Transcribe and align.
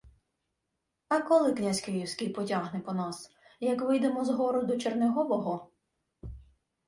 —А 1.09 1.19
коли 1.21 1.53
князь 1.53 1.81
київський 1.81 2.29
потягне 2.29 2.79
по 2.79 2.91
нас, 2.93 3.31
як 3.59 3.81
вийдемо 3.81 4.25
з 4.25 4.29
городу 4.29 4.77
Чернегового? 4.77 5.69